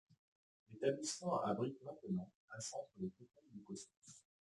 L'établissement 0.71 1.43
abrite 1.43 1.77
maintenant 1.83 2.31
une 2.55 2.59
centre 2.61 2.87
technique 2.99 3.13
du 3.51 3.61
cosmos. 3.61 4.23